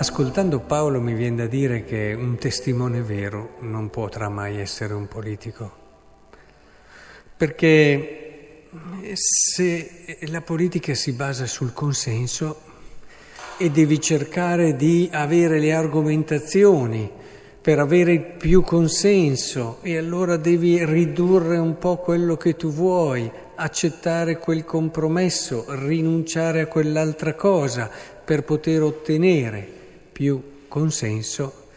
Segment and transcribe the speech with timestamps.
[0.00, 5.06] Ascoltando Paolo mi viene da dire che un testimone vero non potrà mai essere un
[5.06, 5.70] politico,
[7.36, 8.62] perché
[9.12, 12.62] se la politica si basa sul consenso
[13.58, 17.10] e devi cercare di avere le argomentazioni
[17.60, 24.38] per avere più consenso e allora devi ridurre un po' quello che tu vuoi, accettare
[24.38, 27.90] quel compromesso, rinunciare a quell'altra cosa
[28.24, 29.76] per poter ottenere
[30.20, 31.68] più consenso.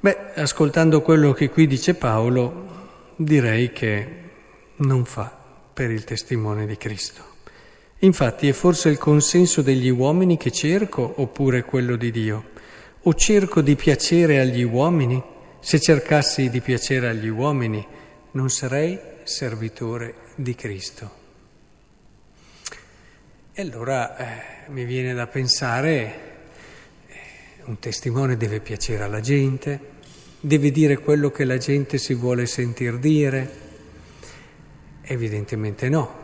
[0.00, 4.08] Beh, ascoltando quello che qui dice Paolo, direi che
[4.76, 5.30] non fa
[5.74, 7.22] per il testimone di Cristo.
[7.98, 12.52] Infatti è forse il consenso degli uomini che cerco oppure quello di Dio?
[13.02, 15.22] O cerco di piacere agli uomini?
[15.60, 17.86] Se cercassi di piacere agli uomini,
[18.30, 21.10] non sarei servitore di Cristo.
[23.52, 26.33] E allora eh, mi viene da pensare,
[27.66, 29.92] un testimone deve piacere alla gente,
[30.40, 33.62] deve dire quello che la gente si vuole sentir dire?
[35.02, 36.22] Evidentemente no.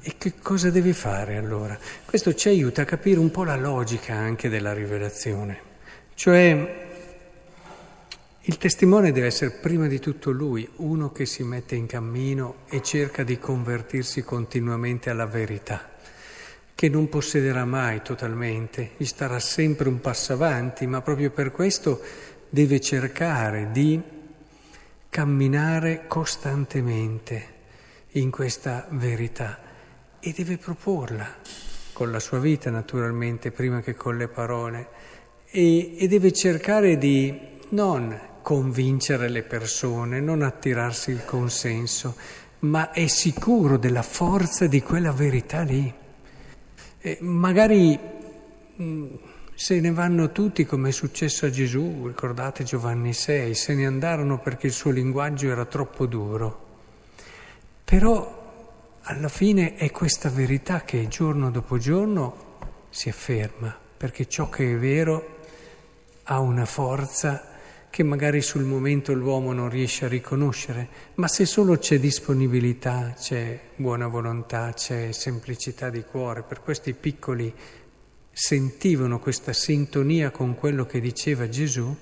[0.00, 1.78] E che cosa devi fare allora?
[2.04, 5.72] Questo ci aiuta a capire un po' la logica anche della rivelazione.
[6.14, 6.82] Cioè,
[8.46, 12.82] il testimone deve essere prima di tutto lui, uno che si mette in cammino e
[12.82, 15.92] cerca di convertirsi continuamente alla verità,
[16.74, 22.00] che non possederà mai totalmente, gli starà sempre un passo avanti, ma proprio per questo
[22.48, 24.00] deve cercare di
[25.08, 27.52] camminare costantemente
[28.12, 29.58] in questa verità
[30.18, 31.26] e deve proporla
[31.92, 34.88] con la sua vita naturalmente, prima che con le parole,
[35.46, 37.38] e, e deve cercare di
[37.70, 42.16] non convincere le persone, non attirarsi il consenso,
[42.60, 46.02] ma è sicuro della forza di quella verità lì.
[47.06, 47.98] E magari
[48.76, 49.06] mh,
[49.52, 54.38] se ne vanno tutti come è successo a Gesù, ricordate Giovanni 6, se ne andarono
[54.38, 56.66] perché il suo linguaggio era troppo duro.
[57.84, 62.56] Però alla fine è questa verità che giorno dopo giorno
[62.88, 65.40] si afferma, perché ciò che è vero
[66.22, 67.53] ha una forza
[67.94, 73.56] che magari sul momento l'uomo non riesce a riconoscere, ma se solo c'è disponibilità, c'è
[73.76, 77.54] buona volontà, c'è semplicità di cuore, per questi piccoli
[78.32, 81.96] sentivano questa sintonia con quello che diceva Gesù,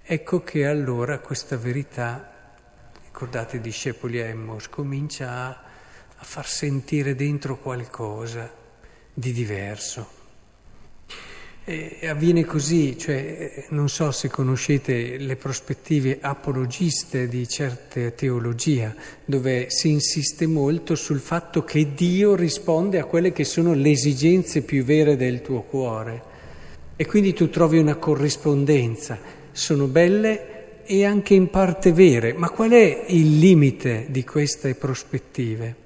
[0.00, 2.54] ecco che allora questa verità,
[3.04, 5.64] ricordate i discepoli a Emmos, comincia a
[6.16, 8.50] a far sentire dentro qualcosa
[9.12, 10.23] di diverso.
[11.66, 18.94] E avviene così, cioè, non so se conoscete le prospettive apologiste di certe teologia,
[19.24, 24.60] dove si insiste molto sul fatto che Dio risponde a quelle che sono le esigenze
[24.60, 26.22] più vere del tuo cuore.
[26.96, 29.18] E quindi tu trovi una corrispondenza.
[29.50, 35.83] Sono belle e anche in parte vere, ma qual è il limite di queste prospettive?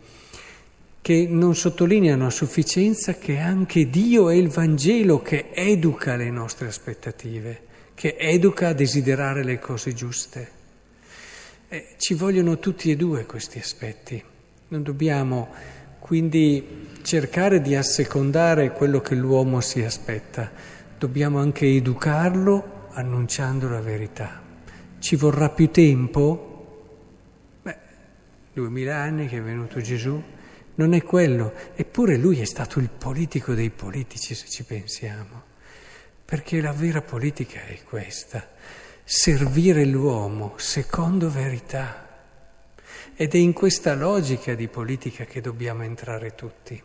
[1.00, 6.68] Che non sottolineano a sufficienza che anche Dio è il Vangelo che educa le nostre
[6.68, 7.60] aspettative,
[7.94, 10.56] che educa a desiderare le cose giuste.
[11.68, 14.22] Eh, ci vogliono tutti e due questi aspetti.
[14.68, 15.48] Non dobbiamo
[15.98, 20.50] quindi cercare di assecondare quello che l'uomo si aspetta,
[20.98, 24.42] dobbiamo anche educarlo annunciando la verità.
[24.98, 26.90] Ci vorrà più tempo?
[27.62, 27.76] Beh,
[28.52, 30.22] duemila anni che è venuto Gesù
[30.78, 35.42] non è quello, eppure lui è stato il politico dei politici se ci pensiamo,
[36.24, 38.48] perché la vera politica è questa,
[39.02, 42.06] servire l'uomo secondo verità.
[43.16, 46.80] Ed è in questa logica di politica che dobbiamo entrare tutti.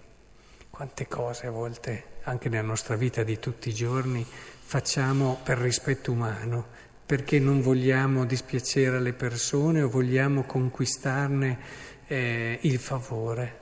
[0.71, 6.11] Quante cose a volte, anche nella nostra vita di tutti i giorni, facciamo per rispetto
[6.11, 6.65] umano,
[7.05, 11.59] perché non vogliamo dispiacere alle persone o vogliamo conquistarne
[12.07, 13.61] eh, il favore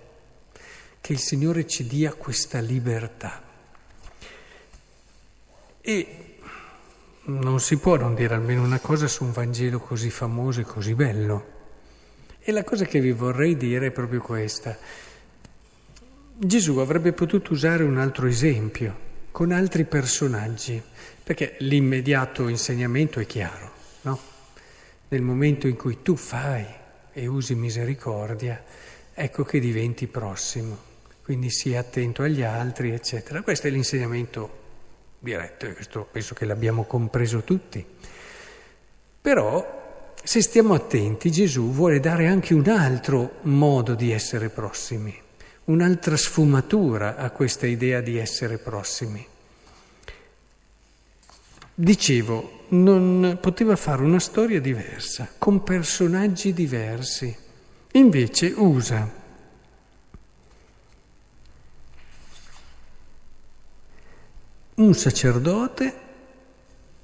[1.01, 3.41] che il Signore ci dia questa libertà.
[5.81, 6.35] E
[7.23, 10.93] non si può non dire almeno una cosa su un Vangelo così famoso e così
[10.93, 11.59] bello.
[12.39, 14.77] E la cosa che vi vorrei dire è proprio questa.
[16.37, 20.81] Gesù avrebbe potuto usare un altro esempio con altri personaggi,
[21.23, 23.71] perché l'immediato insegnamento è chiaro,
[24.01, 24.19] no?
[25.07, 26.65] Nel momento in cui tu fai
[27.11, 28.63] e usi misericordia,
[29.13, 30.89] ecco che diventi prossimo
[31.31, 33.41] quindi sii attento agli altri, eccetera.
[33.41, 34.59] Questo è l'insegnamento
[35.17, 37.85] diretto questo penso che l'abbiamo compreso tutti.
[39.21, 45.17] Però, se stiamo attenti, Gesù vuole dare anche un altro modo di essere prossimi,
[45.65, 49.25] un'altra sfumatura a questa idea di essere prossimi.
[51.73, 57.33] Dicevo, non poteva fare una storia diversa, con personaggi diversi.
[57.93, 59.19] Invece usa
[64.75, 65.93] un sacerdote,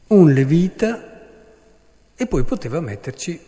[0.08, 1.08] un levita
[2.16, 3.40] e poi poteva metterci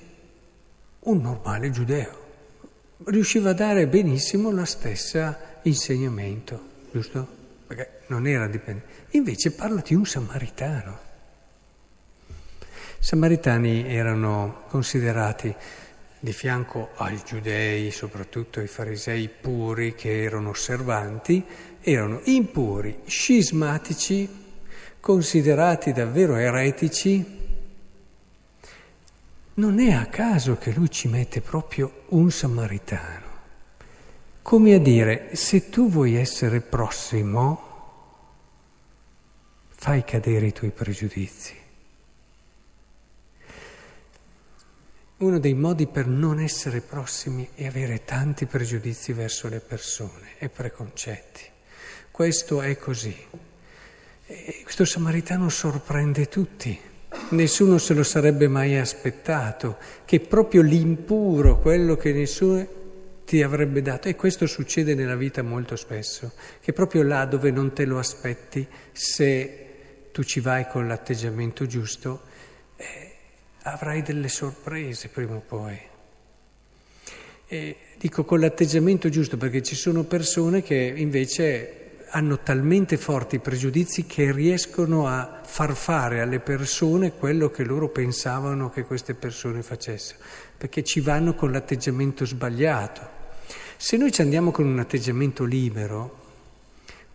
[1.00, 2.28] un normale giudeo.
[3.06, 6.62] Riusciva a dare benissimo lo stesso insegnamento,
[6.92, 7.28] giusto?
[7.66, 9.08] Perché non era dipendente.
[9.12, 11.08] Invece parla di un samaritano.
[12.28, 15.56] I samaritani erano considerati
[16.20, 21.44] di fianco ai giudei, soprattutto ai farisei puri che erano osservanti,
[21.82, 24.28] erano impuri, scismatici,
[25.00, 27.38] considerati davvero eretici.
[29.54, 33.28] Non è a caso che lui ci mette proprio un samaritano.
[34.42, 37.68] Come a dire, se tu vuoi essere prossimo,
[39.70, 41.56] fai cadere i tuoi pregiudizi.
[45.20, 50.48] Uno dei modi per non essere prossimi è avere tanti pregiudizi verso le persone e
[50.48, 51.42] preconcetti.
[52.10, 53.14] Questo è così.
[54.26, 56.80] E questo samaritano sorprende tutti.
[57.32, 59.76] Nessuno se lo sarebbe mai aspettato,
[60.06, 62.66] che proprio l'impuro, quello che nessuno
[63.26, 66.32] ti avrebbe dato, e questo succede nella vita molto spesso,
[66.62, 72.22] che proprio là dove non te lo aspetti, se tu ci vai con l'atteggiamento giusto,
[72.78, 73.09] eh,
[73.74, 75.78] avrai delle sorprese prima o poi.
[77.48, 81.80] E dico con l'atteggiamento giusto perché ci sono persone che invece
[82.12, 88.70] hanno talmente forti pregiudizi che riescono a far fare alle persone quello che loro pensavano
[88.70, 90.20] che queste persone facessero,
[90.58, 93.18] perché ci vanno con l'atteggiamento sbagliato.
[93.78, 96.18] Se noi ci andiamo con un atteggiamento libero,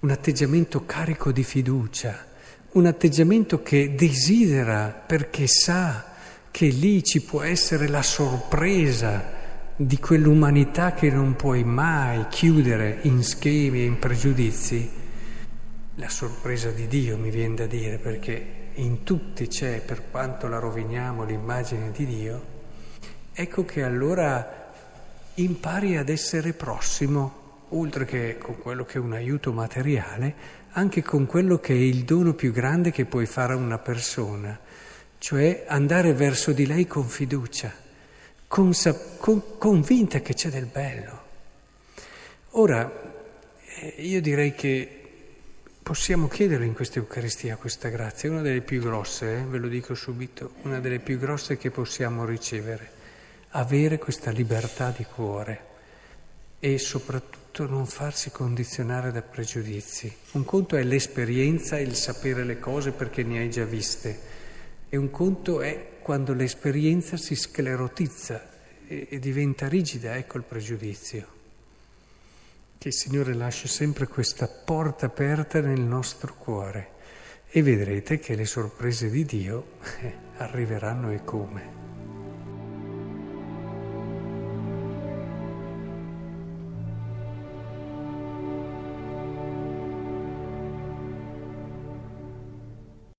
[0.01, 2.27] un atteggiamento carico di fiducia,
[2.73, 6.14] un atteggiamento che desidera perché sa
[6.55, 9.25] che lì ci può essere la sorpresa
[9.75, 14.89] di quell'umanità che non puoi mai chiudere in schemi e in pregiudizi,
[15.97, 20.61] la sorpresa di Dio mi viene da dire, perché in tutti c'è, per quanto la
[20.61, 22.45] roviniamo, l'immagine di Dio,
[23.33, 24.71] ecco che allora
[25.35, 30.35] impari ad essere prossimo, oltre che con quello che è un aiuto materiale,
[30.71, 34.57] anche con quello che è il dono più grande che puoi fare a una persona
[35.25, 37.73] cioè andare verso di lei con fiducia,
[38.47, 41.23] consa- con- convinta che c'è del bello.
[42.51, 42.93] Ora,
[43.81, 45.01] eh, io direi che
[45.83, 49.95] possiamo chiedere in questa Eucaristia questa grazia, una delle più grosse, eh, ve lo dico
[49.95, 52.91] subito, una delle più grosse che possiamo ricevere,
[53.53, 55.65] avere questa libertà di cuore
[56.61, 60.15] e soprattutto non farsi condizionare da pregiudizi.
[60.33, 64.43] Un conto è l'esperienza, il sapere le cose perché ne hai già viste
[64.89, 68.49] e un conto è quando l'esperienza si sclerotizza
[68.87, 71.27] e, e diventa rigida, ecco il pregiudizio.
[72.79, 76.91] Che il Signore lascia sempre questa porta aperta nel nostro cuore
[77.49, 81.84] e vedrete che le sorprese di Dio eh, arriveranno e come.